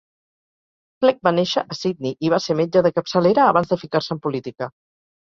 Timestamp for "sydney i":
1.79-2.31